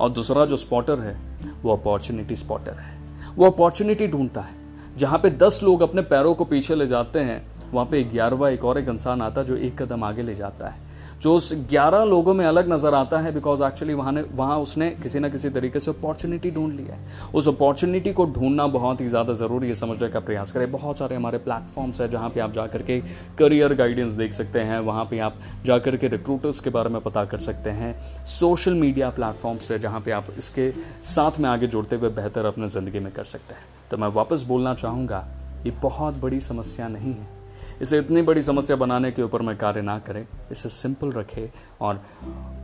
और 0.00 0.10
दूसरा 0.10 0.44
जो 0.46 0.56
स्पॉटर 0.56 1.00
है, 1.00 1.16
वो 1.62 1.72
अपॉर्चुनिटी 1.72 2.36
स्पॉटर 2.36 2.72
है। 2.72 2.98
वो 3.36 3.46
अपॉर्चुनिटी 3.46 4.06
ढूंढता 4.06 4.40
है। 4.40 4.54
जहाँ 4.96 5.18
पे 5.18 5.30
दस 5.30 5.60
लोग 5.62 5.82
अपने 5.82 6.02
पैरों 6.02 6.34
को 6.34 6.44
पीछे 6.44 6.74
ले 6.74 6.86
जाते 6.86 7.18
हैं, 7.18 7.40
वहाँ 7.72 7.86
पे 7.86 8.02
ग्यारहवा 8.04 8.48
एक 8.50 8.64
और 8.64 8.78
एक 8.78 8.88
इंसान 8.88 9.22
आता 9.22 9.40
है 9.40 9.46
जो 9.46 9.56
एक 9.56 9.82
कदम 9.82 10.04
आगे 10.04 10.22
ले 10.22 10.34
जाता 10.34 10.68
है। 10.68 10.78
जो 11.22 11.34
उस 11.34 11.52
ग्यारह 11.70 12.02
लोगों 12.04 12.32
में 12.34 12.44
अलग 12.46 12.68
नज़र 12.72 12.94
आता 12.94 13.18
है 13.18 13.32
बिकॉज़ 13.34 13.62
एक्चुअली 13.64 13.94
वहाँ 13.94 14.12
ने 14.12 14.22
वहाँ 14.34 14.58
उसने 14.60 14.88
किसी 14.92 15.18
ना 15.18 15.28
किसी 15.28 15.50
तरीके 15.50 15.80
से 15.80 15.90
अपॉर्चुनिटी 15.90 16.50
ढूंढ 16.50 16.72
लिया 16.72 16.94
है। 16.94 17.30
उस 17.34 17.48
अपॉर्चुनिटी 17.48 18.12
को 18.12 18.24
ढूंढना 18.28 18.66
बहुत 18.68 19.00
ही 19.00 19.06
ज़्यादा 19.08 19.32
ज़रूरी 19.34 19.68
है, 19.68 19.74
समझने 19.74 20.08
का 20.08 20.20
प्रयास 20.20 20.52
करें। 20.52 20.70
बहुत 20.72 20.98
सारे 20.98 21.16
हमारे 21.16 21.38
प्लेटफॉर्म्स 21.38 22.00
हैं 22.00 22.10
जहाँ 22.10 22.28
पर 22.30 22.40
आप 22.40 22.52
जा 22.52 22.66
करके 22.66 23.00
करियर 23.38 23.74
गाइडेंस 23.74 24.12
देख 24.12 24.32
सकते 24.34 24.60
हैं, 24.60 24.78
वहाँ 24.80 25.04
पर 25.04 25.20
आप 25.20 25.36
जा 25.64 25.78
करके 25.78 26.08
रिक्रूटर्स 26.08 26.60
के 26.60 26.70
बारे 26.70 26.90
में 26.90 27.00
पता 27.02 27.24
कर 27.24 27.38
सकते 27.40 27.70
हैं। 27.72 27.94
सोशल 28.28 28.74
मीडिया 28.74 29.10
प्लेटफॉर्म्स 29.12 29.70
है 29.70 29.78
जहाँ 29.78 30.00
पर 30.00 30.12
आप 30.12 30.26
इसके 30.38 30.70
साथ 31.04 31.40
में 31.40 31.48
आगे 31.50 31.66
जुड़ते 31.68 31.96
हुए 31.96 32.10
बेहतर 32.12 32.46
अपने 32.46 32.68
ज़िंदगी 32.68 32.98
में 32.98 33.12
कर 33.12 33.24
सकते 33.26 33.54
हैं। 33.54 33.64
तो 33.90 33.96
मैं 33.96 34.08
वापस 34.10 34.42
बोलना 34.44 34.74
चाहूँगा, 34.74 35.24
ये 35.66 35.72
बहुत 35.82 36.20
बड़ी 36.22 36.40
समस्या 36.42 36.88
नहीं 36.88 37.12
है। 37.12 37.35
इसे 37.82 37.98
इतनी 37.98 38.22
बड़ी 38.22 38.42
समस्या 38.42 38.76
बनाने 38.76 39.10
के 39.12 39.22
ऊपर 39.22 39.42
मैं 39.42 39.56
कार्य 39.56 39.82
ना 39.82 39.98
करें। 39.98 40.24
इसे 40.52 40.68
सिंपल 40.68 41.12
रखें 41.12 41.48
और 41.80 42.00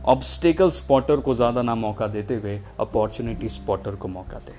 ऑब्स्टेकल 0.05 0.69
स्पॉटर 0.71 1.19
को 1.19 1.35
ज़्यादा 1.35 1.61
ना 1.61 1.75
मौका 1.75 2.07
देते 2.07 2.35
हुए 2.35 2.59
अपॉर्चुनिटी 2.79 3.49
स्पॉटर 3.49 3.95
को 3.95 4.07
मौका 4.07 4.39
दें। 4.39 4.53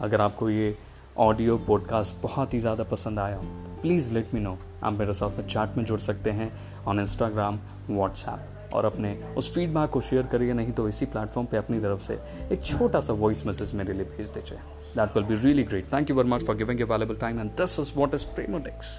अगर 0.00 0.20
आपको 0.20 0.50
ये 0.50 0.74
ऑडियो 1.18 1.56
पॉडकास्ट 1.58 2.22
बहुत 2.22 2.54
ही 2.54 2.60
ज़्यादा 2.60 2.84
पसंद 2.84 3.18
आया 3.18 3.36
हो 3.36 3.44
प्लीज़ 3.82 4.12
लेट 4.14 4.34
मी 4.34 4.40
नो 4.40 4.58
आप 4.82 4.92
मेरे 4.92 5.14
साथ 5.14 5.38
में 5.38 5.46
चैट 5.46 5.76
में 5.76 5.84
जुड़ 5.84 6.00
सकते 6.00 6.30
हैं 6.30 6.52
ऑन 6.86 7.00
इंस्टाग्राम 7.00 7.58
व्हाट्सएप 7.90 8.55
और 8.72 8.84
अपने 8.84 9.14
उस 9.36 9.54
फीडबैक 9.54 9.90
को 9.90 10.00
शेयर 10.00 10.26
करिए, 10.32 10.52
नहीं 10.54 10.72
तो 10.72 10.88
इसी 10.88 11.06
प्लेटफॉर्म 11.06 11.46
पे 11.46 11.56
अपनी 11.56 11.80
तरफ़ 11.80 12.00
से 12.00 12.18
एक 12.52 12.62
छोटा 12.64 13.00
सा 13.00 13.12
वॉइस 13.14 13.46
मैसेज 13.46 13.74
मेरे 13.74 13.92
लिए 13.92 14.04
भेज 14.16 14.30
दीजिए। 14.30 14.58
That 14.96 15.16
will 15.16 15.24
be 15.26 15.34
really 15.44 15.64
great 15.64 15.92
thank 15.92 16.10
you 16.10 16.16
very 16.16 16.28
much 16.28 16.44
for 16.46 16.56
giving 16.56 16.80
available 16.80 17.16
time 17.20 17.40
and 17.40 17.50
this 17.52 17.78
is 17.80 17.92
what 17.96 18.14
is 18.14 18.26
Premodex 18.34 18.92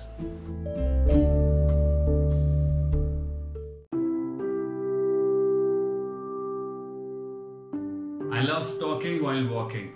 I 8.33 8.41
love 8.43 8.65
talking 8.81 9.21
while 9.25 9.47
walking 9.49 9.87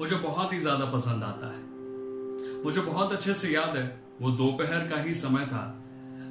मुझे 0.00 0.16
बहुत 0.18 0.52
ही 0.52 0.58
ज़्यादा 0.60 0.84
पसंद 0.92 1.22
आता 1.24 1.46
है। 1.46 1.68
मुझे 2.64 2.80
बहुत 2.80 3.12
अच्छे 3.12 3.34
से 3.34 3.48
याद 3.48 3.76
है, 3.76 3.84
वो 4.22 4.30
दोपहर 4.38 4.88
का 4.88 5.00
ही 5.02 5.14
समय 5.16 5.44
था 5.46 5.62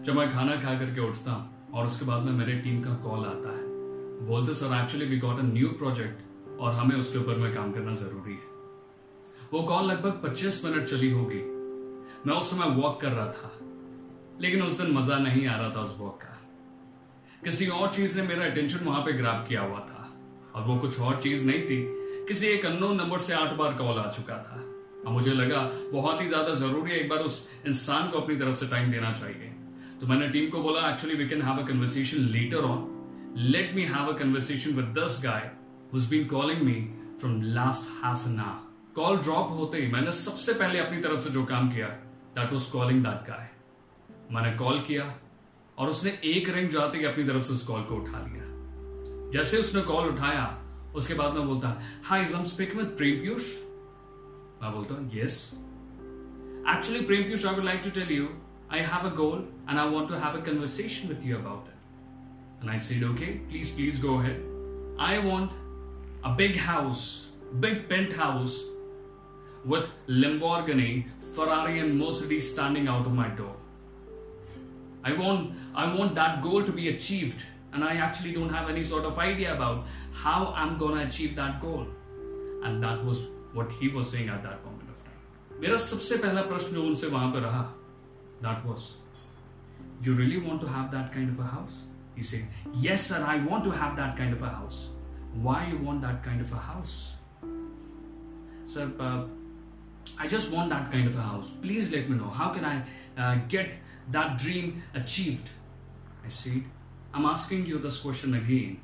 जब 0.05 0.15
मैं 0.15 0.31
खाना 0.33 0.55
खा 0.55 0.73
करके 0.79 1.01
उठता 1.01 1.31
हूँ। 1.31 1.58
और 1.73 1.85
उसके 1.85 2.05
बाद 2.05 2.23
में 2.23 2.31
मेरे 2.31 2.53
टीम 2.53 2.81
का 2.83 2.93
कॉल 3.03 3.25
आता 3.25 3.49
है। 3.49 3.67
बोलते 4.27 4.53
sir 4.53 4.73
actually 4.75 5.05
we 5.05 5.17
got 5.17 5.39
a 5.39 5.43
new 5.43 5.67
project 5.67 6.59
और 6.59 6.73
हमें 6.73 6.95
उसके 6.95 7.17
ऊपर 7.17 7.35
में 7.35 7.53
काम 7.55 7.71
करना 7.71 7.93
ज़रूरी 7.93 8.33
है। 8.33 9.47
वो 9.53 9.61
कॉल 9.63 9.85
लगभग 9.85 10.21
25 10.23 10.65
मिनट 10.65 10.87
चली 10.87 11.11
होगी। 11.11 11.41
मैं 12.27 12.35
उस 12.35 12.49
समय 12.51 12.75
वॉक 12.75 12.99
कर 13.01 13.11
रहा 13.11 13.27
था, 13.27 13.51
लेकिन 14.41 14.61
उस 14.61 14.81
दिन 14.81 14.91
मज़ा 14.91 15.17
नहीं 15.17 15.47
आ 15.47 15.55
रहा 15.55 15.69
था 15.69 15.81
उस 15.81 15.95
वॉक 15.99 16.19
का। 16.21 16.35
किसी 17.43 17.67
और 17.67 17.93
चीज़ 17.93 18.19
ने 18.21 18.27
मेरा 18.27 18.45
अटेंशन 18.45 18.85
वहाँ 18.85 19.01
पे 19.01 19.13
ग्रैब 19.13 19.45
किया 19.47 19.61
हुआ 19.61 19.79
था, 19.79 20.09
और 20.55 20.63
वो 20.63 20.77
कुछ 20.77 20.99
और 20.99 21.21
चीज़ 21.21 21.45
नहीं 21.47 21.61
थी। 21.61 21.77
किसी 22.27 22.47
एक 22.47 22.65
अननोन 22.65 22.95
नंबर 22.95 23.19
से 23.19 23.33
आठ 23.33 23.53
बार 23.53 23.73
कॉल 23.73 23.99
आ 23.99 24.11
चुका 24.11 24.37
था। 24.37 24.65
और 25.05 25.13
मुझे 25.13 25.31
लगा, 25.31 25.61
बहुत 25.93 26.21
ही 26.21 26.27
ज़्यादा 26.27 26.53
ज़रूरी 26.53 26.91
है 26.91 26.97
एक 26.99 27.09
बार 27.09 27.19
उस 27.19 27.49
इंसान 27.67 28.09
को 28.09 28.19
अपनी 28.19 28.35
तरफ़ 28.35 28.55
से 28.55 28.67
टाइम 28.67 28.91
देना 28.91 29.11
चाहिए। 29.13 29.51
तो 30.01 30.07
मैंने 30.07 30.27
टीम 30.27 30.49
को 30.49 30.61
बोला 30.63 30.89
actually 30.89 31.15
we 31.15 31.29
can 31.29 31.41
have 31.41 31.57
a 31.57 31.67
conversation 31.67 32.17
later 32.17 32.57
on 32.57 32.79
let 33.37 33.73
me 33.75 33.83
have 33.83 34.13
a 34.13 34.17
conversation 34.17 34.71
with 34.71 34.85
this 34.85 35.21
guy 35.25 35.51
who's 35.93 36.09
been 36.09 36.25
calling 36.25 36.61
me 36.61 36.73
from 37.19 37.41
last 37.41 38.03
half 38.03 38.29
an 38.29 38.39
hour 38.39 38.93
call 38.95 39.17
drop 39.17 39.49
होते 39.49 39.77
ही 39.77 39.91
मैंने 39.91 40.11
सबसे 40.11 40.53
पहले 40.53 40.79
अपनी 40.79 41.01
तरफ़ 41.01 41.19
से 41.19 41.29
जो 41.29 41.45
काम 41.45 41.69
किया 41.69 41.87
that 42.37 42.51
was 42.51 42.63
calling 42.63 43.03
that 43.03 43.27
guy 43.29 43.49
मैंने 44.31 44.57
कॉल 44.57 44.79
किया 44.79 45.15
और 45.77 45.89
उसने 45.89 46.19
एक 46.23 46.49
रिंग 46.49 46.69
जाते 46.69 46.97
ही 46.97 47.03
अपनी 47.03 47.23
तरफ़ 47.23 47.43
से 47.43 47.53
उस 47.53 47.67
कॉल 47.67 47.81
को 47.81 47.95
उठा 47.95 48.19
लिया। 48.27 48.45
जैसे 49.31 49.57
उसने 49.57 49.81
कॉल 49.81 50.07
उठाया, 50.07 50.45
उसके 50.95 51.13
बाद 51.13 51.33
में 51.33 51.47
बोलता 51.47 51.81
hi 52.03 52.23
is 52.23 52.35
am 52.35 52.43
speak 52.43 52.75
with 52.75 52.85
Prem 52.85 53.21
Piyush 53.21 53.43
मैं 54.63 54.71
बोलता 54.73 54.93
हूँ 54.93 55.11
yes 55.13 55.51
actually 56.69 57.01
Prem 57.01 57.23
Piyush 57.23 57.45
I 57.45 57.55
would 57.55 57.63
like 57.63 57.81
to 57.83 57.89
tell 57.89 58.11
you 58.11 58.29
I 58.72 58.80
have 58.92 59.08
a 59.10 59.14
goal 59.14 59.38
and 59.70 59.78
I 59.78 59.88
want 59.94 60.08
to 60.08 60.14
have 60.24 60.38
a 60.40 60.44
conversation 60.50 61.08
with 61.08 61.26
you 61.26 61.36
about 61.36 61.68
it 61.68 62.62
and 62.62 62.70
I 62.70 62.78
said 62.90 63.04
okay 63.10 63.26
please 63.48 63.74
please 63.76 64.00
go 64.04 64.18
ahead 64.18 64.98
I 65.08 65.18
want 65.30 65.50
a 66.24 66.34
big 66.36 66.60
house 66.66 67.02
big 67.64 67.88
paint 67.88 68.16
house 68.18 68.62
with 69.64 69.88
Lamborghini, 70.08 71.06
Ferrari, 71.34 71.78
and 71.80 71.98
Mercedes 71.98 72.52
standing 72.52 72.88
out 72.88 73.06
of 73.06 73.12
my 73.12 73.28
door. 73.28 73.56
I 75.04 75.12
want, 75.12 75.52
I 75.74 75.92
want 75.94 76.14
that 76.14 76.42
goal 76.42 76.64
to 76.64 76.72
be 76.72 76.88
achieved 76.88 77.40
and 77.72 77.84
I 77.84 77.96
actually 77.96 78.32
don't 78.32 78.50
have 78.50 78.68
any 78.70 78.84
sort 78.84 79.04
of 79.04 79.18
idea 79.18 79.54
about 79.54 79.84
how 80.12 80.52
I'm 80.56 80.78
gonna 80.78 81.06
achieve 81.06 81.34
that 81.36 81.60
goal. 81.60 81.86
And 82.62 82.82
that 82.82 83.04
was 83.04 83.18
what 83.52 83.70
he 83.72 83.88
was 83.88 84.10
saying 84.10 84.28
at 84.28 84.42
that 84.42 84.64
moment 84.64 84.88
of 84.88 85.02
time. 85.04 85.60
मेरा 85.60 85.76
सबसे 85.76 86.16
पहला 86.22 86.42
प्रश्न 86.42 86.74
जो 86.74 86.82
उनसे 86.82 87.06
वहां 87.06 87.30
पे 87.32 87.40
रहा 87.40 87.62
that 88.41 88.65
was, 88.65 88.97
you 90.01 90.13
really 90.13 90.37
want 90.37 90.61
to 90.61 90.67
have 90.67 90.91
that 90.91 91.13
kind 91.13 91.29
of 91.29 91.39
a 91.39 91.43
house? 91.43 91.73
He 92.15 92.23
said, 92.23 92.45
yes 92.73 93.07
sir, 93.07 93.23
I 93.25 93.37
want 93.43 93.63
to 93.63 93.71
have 93.71 93.95
that 93.95 94.17
kind 94.17 94.33
of 94.33 94.41
a 94.41 94.49
house. 94.49 94.87
Why 95.33 95.67
you 95.67 95.77
want 95.77 96.01
that 96.01 96.23
kind 96.23 96.41
of 96.41 96.51
a 96.51 96.57
house? 96.57 97.13
Sir, 98.65 98.91
uh, 98.99 99.23
I 100.17 100.27
just 100.27 100.51
want 100.51 100.69
that 100.69 100.91
kind 100.91 101.07
of 101.07 101.17
a 101.17 101.21
house. 101.21 101.51
Please 101.61 101.91
let 101.91 102.09
me 102.09 102.17
know. 102.17 102.29
How 102.29 102.49
can 102.49 102.65
I 102.65 102.83
uh, 103.17 103.39
get 103.47 103.71
that 104.11 104.37
dream 104.37 104.83
achieved? 104.93 105.49
I 106.25 106.29
said, 106.29 106.63
I'm 107.13 107.25
asking 107.25 107.65
you 107.65 107.79
this 107.79 107.99
question 107.99 108.35
again. 108.35 108.77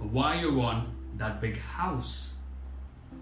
Why 0.00 0.40
you 0.40 0.54
want 0.54 0.88
that 1.18 1.40
big 1.40 1.58
house? 1.58 2.32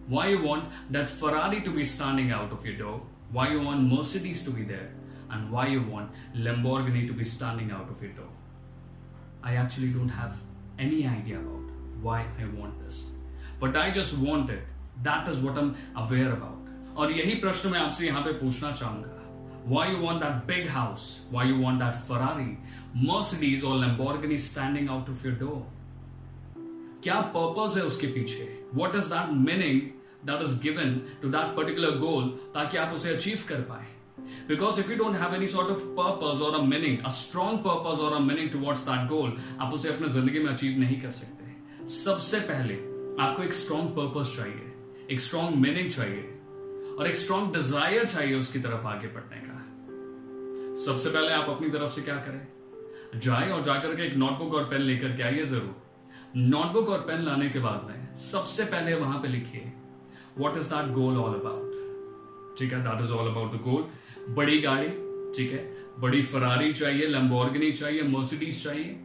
Why 0.09 0.29
you 0.29 0.43
want 0.43 0.71
that 0.91 1.11
Ferrari 1.11 1.61
to 1.63 1.71
be 1.71 1.85
standing 1.85 2.31
out 2.33 2.53
of 2.53 2.65
your 2.65 2.77
door? 2.77 3.03
Why 3.31 3.51
you 3.53 3.61
want 3.61 3.91
Mercedes 3.93 4.45
to 4.45 4.51
be 4.51 4.63
there? 4.63 4.91
And 5.32 5.52
why 5.52 5.68
you 5.68 5.82
want 5.84 6.12
Lamborghini 6.36 7.06
to 7.08 7.14
be 7.14 7.26
standing 7.26 7.72
out 7.72 7.90
of 7.90 8.02
your 8.02 8.12
door? 8.14 8.32
I 9.44 9.56
actually 9.56 9.90
don't 9.90 10.10
have 10.10 10.38
any 10.80 11.06
idea 11.08 11.40
about 11.40 11.76
why 12.02 12.26
I 12.40 12.46
want 12.60 12.80
this. 12.80 13.08
But 13.60 13.76
I 13.76 13.92
just 13.92 14.18
want 14.18 14.50
it. 14.50 14.64
That 15.04 15.28
is 15.28 15.40
what 15.40 15.58
I'm 15.58 15.76
aware 15.96 16.32
about. 16.34 16.56
और 16.98 17.12
यही 17.12 17.34
प्रश्न 17.42 17.70
मैं 17.72 17.80
आपसे 17.80 18.08
यहां 18.08 18.22
पे 18.24 18.32
पूछना 18.40 18.72
चाहूंगा 18.72 19.18
why 19.68 19.86
you 19.92 20.02
want 20.02 20.22
that 20.22 20.48
big 20.48 20.68
house 20.74 21.06
why 21.30 21.44
you 21.44 21.56
want 21.64 21.82
that 21.84 21.98
ferrari 22.10 22.58
mercedes 23.08 23.64
or 23.64 23.74
lamborghini 23.82 24.40
standing 24.40 24.88
out 24.94 25.10
of 25.14 25.26
your 25.26 25.34
door 25.42 25.60
क्या 27.04 27.20
पर्पज 27.36 27.78
है 27.78 27.84
उसके 27.86 28.08
पीछे 28.14 28.46
what 28.76 28.96
is 28.96 29.04
that 29.14 29.30
meaning 29.50 29.82
that 30.30 30.42
is 30.48 30.58
given 30.62 30.96
to 31.22 31.30
that 31.36 31.56
particular 31.58 31.98
goal 32.00 32.30
ताकि 32.54 32.78
आप 32.78 32.94
उसे 32.94 33.16
achieve 33.16 33.44
कर 33.50 33.62
पाए 33.70 33.86
because 34.49 34.81
if 34.81 34.91
you 34.91 34.97
don't 34.99 35.17
have 35.17 35.35
any 35.35 35.47
sort 35.47 35.71
of 35.71 35.85
purpose 35.99 36.43
और 36.43 36.55
a 36.55 36.63
meaning 36.65 36.99
a 36.99 37.09
strong 37.21 37.59
purpose 37.59 38.01
और 38.01 38.13
a 38.13 38.19
meaning 38.19 38.51
towards 38.51 38.83
that 38.89 39.09
goal 39.09 39.37
आप 39.61 39.75
उसे 39.75 39.89
अपने 39.89 40.09
ज़िंदगी 40.09 40.39
में 40.39 40.53
अचीव 40.53 40.79
नहीं 40.79 41.01
कर 41.01 41.11
सकते। 41.11 41.89
सबसे 41.95 42.41
पहले, 42.41 42.75
आपको 43.23 43.43
एक 43.43 43.53
स्ट्रॉन्ग 43.53 43.91
पर्पज 43.91 44.37
चाहिए, 44.37 44.73
एक 45.11 45.21
स्ट्रॉन्ग 45.21 45.57
मीनिंग 45.57 45.91
चाहिए, 45.91 46.23
और 46.99 47.07
एक 47.07 47.17
स्ट्रॉन्ग 47.17 47.53
डिज़ायर 47.55 48.07
चाहिए 48.07 48.35
उसकी 48.35 48.59
तरफ़ 48.59 48.87
आगे 48.87 49.09
बढ़ने 49.09 49.41
का। 49.41 49.61
सबसे 50.85 51.11
पहले 51.11 51.33
आप 51.33 51.49
अपनी 51.51 51.69
तरफ़ 51.71 51.93
से 51.93 52.03
क्या 52.03 52.17
करें? 52.27 52.47
जाए 53.21 53.51
और 53.51 53.63
जाकर 53.63 53.95
के 53.97 54.03
एक 54.03 54.17
नोटबुक 54.17 54.55
और 54.55 54.65
पेन 54.65 54.81
लेकर 54.81 55.17
के 55.17 55.23
आइए 55.23 55.45
ज़रूर। 55.47 55.75
नोटबुक 56.37 56.89
और 56.89 57.01
पेन 57.07 57.23
लाने 57.23 57.49
के 57.51 57.59
बाद 57.59 57.87
में 57.89 58.17
सबसे 58.17 58.65
पहले 58.65 58.95
वहाँ 58.95 59.19
पे 59.23 59.29
लिखिए 59.29 59.73
what 60.39 60.57
is 60.57 60.69
that 60.69 60.93
goal 60.93 61.17
all 61.19 61.35
about 61.35 62.57
ठीक 62.59 62.73
है 62.73 62.81
that 62.85 63.05
is 63.05 63.13
all 63.13 63.31
about 63.31 63.53
the 63.53 63.61
goal 63.65 63.83
बड़ी 64.29 64.61
गाड़ी, 64.61 64.89
ठीक 65.37 65.53
है 65.53 65.77
बड़ी 66.01 66.23
फरारी 66.23 66.73
चाहिए 66.75 67.07
लंबोर्गनी 67.07 67.73
चाहिए 67.73 68.03
मर्सिडीज 68.03 68.65
चाहिए 68.65 69.01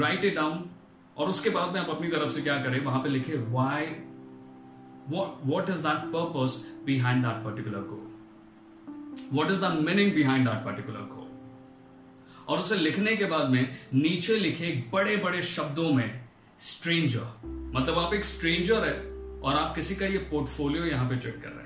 राइट 0.00 0.24
इट 0.24 0.34
डाउन 0.34 0.64
और 1.16 1.28
उसके 1.28 1.50
बाद 1.50 1.72
में 1.72 1.80
आप 1.80 1.90
अपनी 1.90 2.08
तरफ़ 2.08 2.30
से 2.30 2.42
क्या 2.42 2.62
करें, 2.62 2.84
वहाँ 2.84 3.02
पे 3.02 3.08
लिखे 3.08 3.36
why 3.36 3.86
what 5.12 5.70
is 5.70 5.82
that 5.82 6.00
purpose 6.12 6.54
behind 6.86 7.24
that 7.24 7.44
particular 7.44 7.78
goal? 7.78 8.06
What 9.38 9.50
is 9.50 9.60
the 9.60 9.70
meaning 9.70 10.10
behind 10.14 10.46
that 10.46 10.64
particular 10.64 11.00
goal? 11.00 11.26
और 12.48 12.58
उसे 12.58 12.74
लिखने 12.74 13.16
के 13.16 13.24
बाद 13.24 13.50
में 13.50 13.76
नीचे 13.94 14.36
लिखे 14.36 14.84
बड़े 14.92 15.16
बड़े 15.16 15.42
शब्दों 15.42 15.92
में 15.92 16.20
स्ट्रेंजर 16.60 17.26
मतलब 17.74 17.98
आप 17.98 18.14
एक 18.14 18.24
स्ट्रेंजर 18.24 18.84
है 18.84 19.10
और 19.40 19.54
आप 19.54 19.74
किसी 19.74 19.96
का 19.96 20.06
ये 20.06 20.18
पोर्टफोलियो 20.18 20.84
यहाँ 20.84 21.08
पे 21.08 21.16
चेक 21.16 21.42
कर 21.42 21.48
रहे 21.48 21.65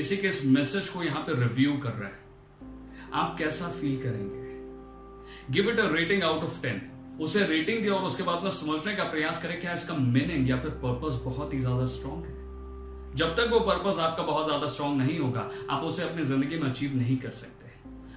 किसी 0.00 0.16
के 0.16 0.28
इस 0.28 0.44
मैसेज 0.46 0.88
को 0.88 1.02
यहाँ 1.02 1.20
पे 1.22 1.32
रिव्यू 1.34 1.72
कर 1.78 1.92
रहा 1.92 2.08
है। 2.08 3.08
आप 3.12 3.34
कैसा 3.38 3.66
फील 3.70 3.96
करेंगे? 4.02 5.52
Give 5.52 5.68
it 5.70 5.80
a 5.80 5.88
rating 5.92 6.22
out 6.22 6.44
of 6.44 6.60
ten 6.62 6.80
उसे 7.20 7.44
रेटिंग 7.46 7.82
दिया 7.82 7.94
और 7.94 8.04
उसके 8.04 8.22
बाद 8.22 8.42
में 8.42 8.50
समझने 8.50 8.94
का 8.96 9.04
प्रयास 9.06 9.42
करें 9.42 9.60
क्या 9.60 9.72
इसका 9.72 9.94
मीनिंग 9.96 10.48
या 10.50 10.56
फिर 10.60 10.70
पर्पस 10.84 11.20
बहुत 11.24 11.52
ही 11.54 11.58
ज़्यादा 11.58 11.86
स्ट्रांग 11.86 12.24
है। 12.24 13.16
जब 13.16 13.34
तक 13.36 13.50
वो 13.52 13.60
पर्पस 13.60 13.98
आपका 13.98 14.22
बहुत 14.22 14.46
ज़्यादा 14.46 14.66
स्ट्रांग 14.68 14.96
नहीं 14.98 15.18
होगा, 15.18 15.48
आप 15.70 15.84
उसे 15.84 16.02
अपनी 16.02 16.24
ज़िंदगी 16.24 16.58
में 16.58 16.68
अचीव 16.70 16.96
नहीं 16.96 17.16
कर 17.18 17.30
सकते। 17.32 17.70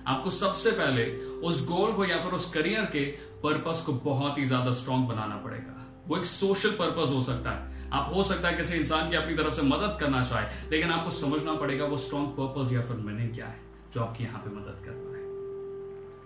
आपको 0.07 0.29
सबसे 0.29 0.71
पहले 0.71 1.05
उस 1.49 1.67
गोल 1.67 1.91
को 1.93 2.05
या 2.05 2.21
फिर 2.21 2.33
उस 2.33 2.51
करियर 2.53 2.85
के 2.95 3.05
पर्पस 3.43 3.83
को 3.85 3.93
बहुत 4.05 4.37
ही 4.37 4.45
ज़्यादा 4.45 4.71
स्ट्रांग 4.73 5.07
बनाना 5.07 5.41
पड़ेगा। 5.43 5.77
वो 6.07 6.17
एक 6.17 6.25
सोशल 6.29 6.77
पर्पस 6.79 7.13
हो 7.13 7.21
सकता 7.23 7.51
है। 7.51 7.72
आप 7.93 8.11
हो 8.13 8.23
सकता 8.23 8.47
है 8.47 8.57
किसी 8.57 8.77
इंसान 8.77 9.09
की 9.09 9.15
अपनी 9.15 9.35
तरफ़ 9.35 9.53
से 9.53 9.61
मदद 9.63 9.97
करना 9.99 10.23
चाहे, 10.23 10.45
लेकिन 10.71 10.91
आपको 10.91 11.09
समझना 11.11 11.53
पड़ेगा 11.55 11.85
वो 11.85 11.97
स्ट्रांग 11.97 12.27
पर्पस 12.37 12.71
या 12.73 12.81
फिर 12.81 12.97
मीनिंग 12.99 13.33
क्या 13.33 13.47
है, 13.47 13.59
जो 13.93 14.01
आपकी 14.01 14.23
यहाँ 14.23 14.41
पे 14.41 14.55
मदद 14.55 14.81
कर 14.85 14.91
रहा 14.91 15.09
है। 15.09 15.21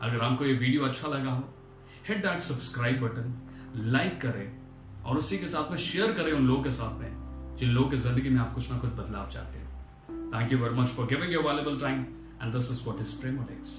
अगर 0.03 0.23
आपको 0.25 0.45
ये 0.45 0.53
वीडियो 0.55 0.83
अच्छा 0.85 1.07
लगा 1.07 1.31
हो 1.31 1.43
hit 2.07 2.17
that 2.17 2.39
subscribe 2.41 3.01
button 3.01 3.33
like 3.87 4.21
करें 4.21 5.03
और 5.03 5.17
उसी 5.17 5.37
के 5.37 5.47
साथ 5.47 5.71
में 5.71 5.77
शेयर 5.79 6.11
करें 6.13 6.31
उन 6.33 6.47
लोगों 6.47 6.63
के 6.63 6.71
साथ 6.71 6.99
में, 6.99 7.55
जिन 7.57 7.69
लोगों 7.69 7.89
की 7.89 7.97
ज़िंदगी 7.97 8.29
में 8.29 8.39
आप 8.41 8.53
कुछ 8.55 8.71
ना 8.71 8.77
कुछ 8.77 8.91
बदलाव 8.93 9.29
चाहते 9.31 9.57
हैं। 9.57 9.67
Thank 10.33 10.51
you 10.51 10.57
very 10.59 10.75
much 10.75 10.87
for 10.87 11.07
giving 11.07 11.33
your 11.33 11.43
valuable 11.43 11.79
time 11.81 12.05
and 12.41 12.53
this 12.53 12.71
is 12.71 12.83
what 12.85 13.01
is 13.01 13.19
Premolex 13.21 13.75